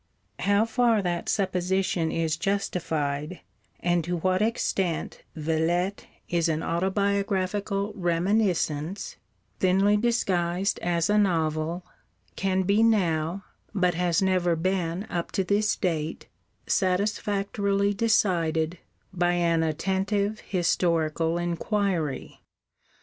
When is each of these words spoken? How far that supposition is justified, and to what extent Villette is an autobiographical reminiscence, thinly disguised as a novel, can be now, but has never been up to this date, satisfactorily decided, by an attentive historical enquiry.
How 0.39 0.65
far 0.65 1.03
that 1.03 1.29
supposition 1.29 2.11
is 2.11 2.35
justified, 2.35 3.41
and 3.81 4.03
to 4.03 4.17
what 4.17 4.41
extent 4.41 5.21
Villette 5.35 6.07
is 6.27 6.49
an 6.49 6.63
autobiographical 6.63 7.93
reminiscence, 7.93 9.17
thinly 9.59 9.97
disguised 9.97 10.79
as 10.79 11.07
a 11.07 11.19
novel, 11.19 11.85
can 12.35 12.63
be 12.63 12.81
now, 12.81 13.43
but 13.75 13.93
has 13.93 14.23
never 14.23 14.55
been 14.55 15.05
up 15.07 15.31
to 15.33 15.43
this 15.43 15.75
date, 15.75 16.25
satisfactorily 16.65 17.93
decided, 17.93 18.79
by 19.13 19.33
an 19.33 19.61
attentive 19.61 20.39
historical 20.39 21.37
enquiry. 21.37 22.41